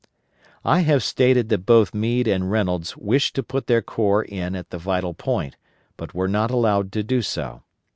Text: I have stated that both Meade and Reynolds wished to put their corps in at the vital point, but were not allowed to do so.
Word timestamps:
I 0.65 0.79
have 0.79 1.03
stated 1.03 1.49
that 1.49 1.59
both 1.67 1.93
Meade 1.93 2.27
and 2.27 2.49
Reynolds 2.49 2.97
wished 2.97 3.35
to 3.35 3.43
put 3.43 3.67
their 3.67 3.83
corps 3.83 4.23
in 4.25 4.55
at 4.55 4.71
the 4.71 4.79
vital 4.79 5.13
point, 5.13 5.57
but 5.95 6.15
were 6.15 6.27
not 6.27 6.49
allowed 6.49 6.91
to 6.93 7.03
do 7.03 7.21
so. 7.21 7.61